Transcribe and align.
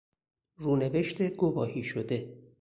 رونوشت 0.55 1.21
گواهی 1.21 1.83
شده 1.83 2.37